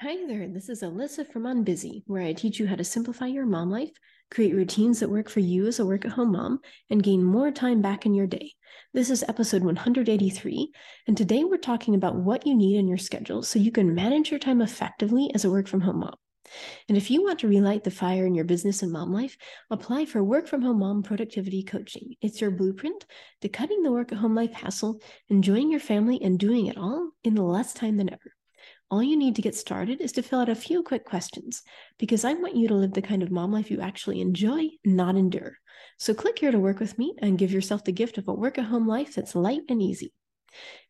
[0.00, 3.46] Hi there, this is Alyssa from Unbusy, where I teach you how to simplify your
[3.46, 3.92] mom life,
[4.30, 6.60] create routines that work for you as a work at home mom,
[6.90, 8.52] and gain more time back in your day.
[8.92, 10.70] This is episode 183,
[11.06, 14.30] and today we're talking about what you need in your schedule so you can manage
[14.30, 16.16] your time effectively as a work from home mom.
[16.90, 19.38] And if you want to relight the fire in your business and mom life,
[19.70, 22.16] apply for Work from Home Mom Productivity Coaching.
[22.20, 23.06] It's your blueprint
[23.40, 25.00] to cutting the work at home life hassle,
[25.30, 28.35] enjoying your family, and doing it all in less time than ever.
[28.88, 31.62] All you need to get started is to fill out a few quick questions
[31.98, 35.16] because I want you to live the kind of mom life you actually enjoy, not
[35.16, 35.56] endure.
[35.98, 38.58] So click here to work with me and give yourself the gift of a work
[38.58, 40.12] at home life that's light and easy.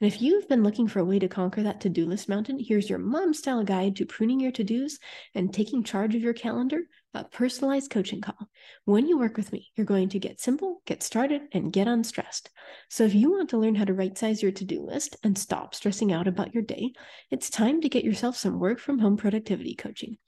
[0.00, 2.58] And if you've been looking for a way to conquer that to do list mountain,
[2.58, 4.98] here's your mom style guide to pruning your to dos
[5.34, 6.82] and taking charge of your calendar
[7.16, 8.48] a personalized coaching call.
[8.84, 12.50] When you work with me, you're going to get simple, get started, and get unstressed.
[12.90, 15.36] So if you want to learn how to right size your to do list and
[15.36, 16.92] stop stressing out about your day,
[17.30, 20.18] it's time to get yourself some work from home productivity coaching.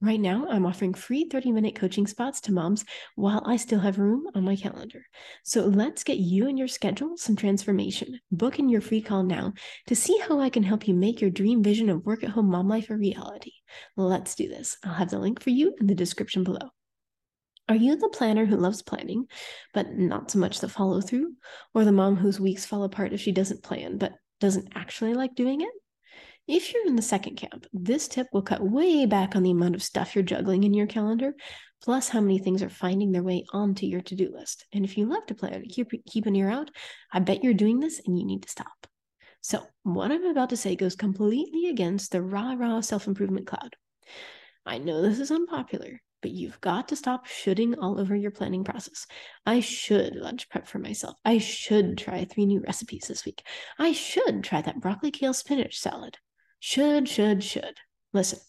[0.00, 2.84] Right now, I'm offering free 30 minute coaching spots to moms
[3.16, 5.04] while I still have room on my calendar.
[5.42, 8.20] So let's get you and your schedule some transformation.
[8.30, 9.54] Book in your free call now
[9.88, 12.48] to see how I can help you make your dream vision of work at home
[12.48, 13.50] mom life a reality.
[13.96, 14.76] Let's do this.
[14.84, 16.70] I'll have the link for you in the description below.
[17.68, 19.26] Are you the planner who loves planning,
[19.74, 21.34] but not so much the follow through?
[21.74, 25.34] Or the mom whose weeks fall apart if she doesn't plan, but doesn't actually like
[25.34, 25.70] doing it?
[26.48, 29.74] If you're in the second camp, this tip will cut way back on the amount
[29.74, 31.34] of stuff you're juggling in your calendar,
[31.82, 34.64] plus how many things are finding their way onto your to do list.
[34.72, 36.70] And if you love to plan, keep, keep an ear out.
[37.12, 38.86] I bet you're doing this and you need to stop.
[39.42, 43.76] So, what I'm about to say goes completely against the rah rah self improvement cloud.
[44.64, 48.64] I know this is unpopular, but you've got to stop shooting all over your planning
[48.64, 49.06] process.
[49.44, 51.18] I should lunch prep for myself.
[51.26, 53.42] I should try three new recipes this week.
[53.78, 56.16] I should try that broccoli kale spinach salad.
[56.60, 57.78] Should, should, should.
[58.12, 58.40] Listen,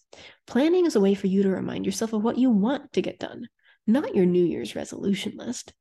[0.48, 3.20] planning is a way for you to remind yourself of what you want to get
[3.20, 3.48] done,
[3.86, 5.74] not your New Year's resolution list.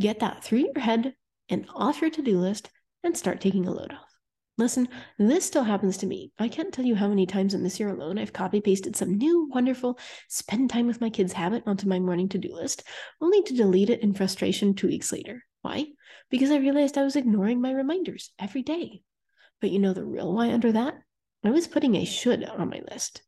[0.00, 1.14] Get that through your head
[1.48, 2.70] and off your to do list
[3.02, 4.16] and start taking a load off.
[4.58, 6.32] Listen, this still happens to me.
[6.38, 9.18] I can't tell you how many times in this year alone I've copy pasted some
[9.18, 12.82] new, wonderful spend time with my kids habit onto my morning to do list,
[13.20, 15.44] only to delete it in frustration two weeks later.
[15.60, 15.88] Why?
[16.30, 19.02] Because I realized I was ignoring my reminders every day.
[19.60, 20.94] But you know the real why under that?
[21.46, 23.22] I was putting a should on my list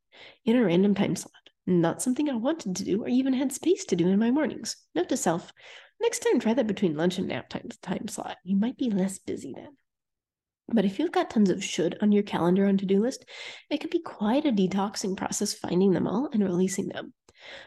[0.44, 3.84] in a random time slot, not something I wanted to do or even had space
[3.84, 4.76] to do in my mornings.
[4.92, 5.52] Note to self
[6.00, 8.36] next time, try that between lunch and nap time, time slot.
[8.42, 9.68] You might be less busy then.
[10.66, 13.24] But if you've got tons of should on your calendar on to do list,
[13.70, 17.14] it can be quite a detoxing process finding them all and releasing them.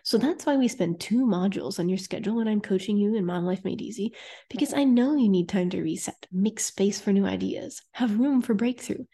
[0.03, 3.25] So that's why we spend two modules on your schedule when I'm coaching you in
[3.25, 4.13] Mom Life Made Easy,
[4.49, 8.41] because I know you need time to reset, make space for new ideas, have room
[8.41, 9.05] for breakthrough.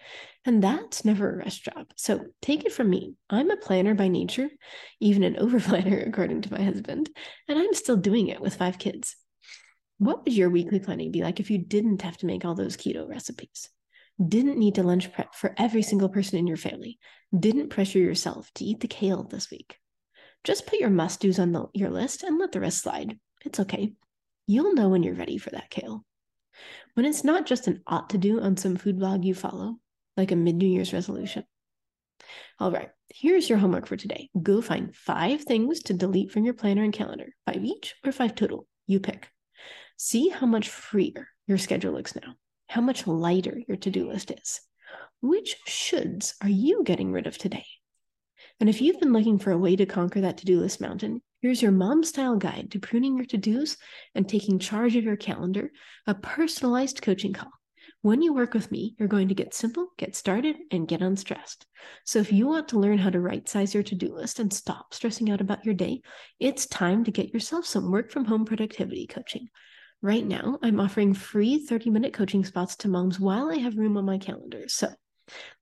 [0.45, 1.87] And that's never a rest job.
[1.95, 3.15] So take it from me.
[3.29, 4.49] I'm a planner by nature,
[4.99, 7.09] even an overplanner, according to my husband,
[7.47, 9.15] and I'm still doing it with five kids.
[9.99, 12.77] What would your weekly planning be like if you didn't have to make all those
[12.77, 13.69] keto recipes?
[14.25, 16.97] Didn't need to lunch prep for every single person in your family?
[17.37, 19.77] Didn't pressure yourself to eat the kale this week?
[20.43, 23.17] Just put your must do's on the, your list and let the rest slide.
[23.45, 23.93] It's okay.
[24.45, 26.05] You'll know when you're ready for that kale.
[26.93, 29.75] When it's not just an ought to do on some food blog you follow,
[30.15, 31.43] like a mid New Year's resolution.
[32.59, 34.29] All right, here's your homework for today.
[34.41, 38.35] Go find five things to delete from your planner and calendar, five each or five
[38.35, 38.65] total.
[38.87, 39.27] You pick.
[39.97, 42.33] See how much freer your schedule looks now,
[42.67, 44.61] how much lighter your to do list is.
[45.21, 47.65] Which shoulds are you getting rid of today?
[48.59, 51.21] And if you've been looking for a way to conquer that to do list mountain,
[51.41, 53.77] here's your mom style guide to pruning your to dos
[54.15, 55.71] and taking charge of your calendar,
[56.07, 57.51] a personalized coaching call.
[58.01, 61.65] When you work with me, you're going to get simple, get started, and get unstressed.
[62.05, 64.51] So if you want to learn how to right size your to do list and
[64.51, 66.01] stop stressing out about your day,
[66.39, 69.47] it's time to get yourself some work from home productivity coaching.
[70.01, 73.97] Right now, I'm offering free 30 minute coaching spots to moms while I have room
[73.97, 74.65] on my calendar.
[74.67, 74.89] So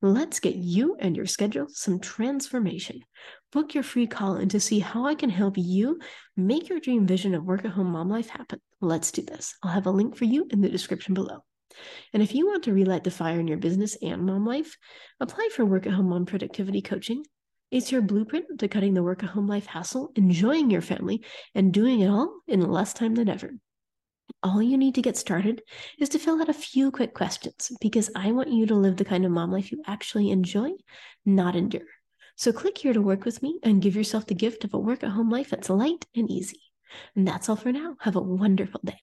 [0.02, 3.02] Let's get you and your schedule some transformation.
[3.52, 6.00] Book your free call in to see how I can help you
[6.36, 8.60] make your dream vision of work at home mom life happen.
[8.82, 9.56] Let's do this.
[9.64, 11.44] I'll have a link for you in the description below.
[12.14, 14.78] And if you want to relight the fire in your business and mom life,
[15.20, 17.24] apply for work at home mom productivity coaching.
[17.72, 21.74] It's your blueprint to cutting the work at home life hassle, enjoying your family, and
[21.74, 23.52] doing it all in less time than ever.
[24.44, 25.62] All you need to get started
[25.98, 29.06] is to fill out a few quick questions because I want you to live the
[29.06, 30.72] kind of mom life you actually enjoy,
[31.26, 31.88] not endure.
[32.36, 35.04] So click here to work with me and give yourself the gift of a work
[35.04, 36.62] at home life that's light and easy.
[37.16, 37.96] And that's all for now.
[38.02, 38.94] Have a wonderful day.